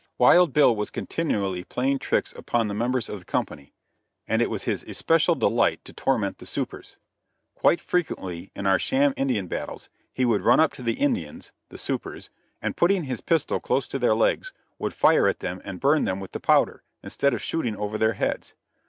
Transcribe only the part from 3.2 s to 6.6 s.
company, and it was his especial delight to torment the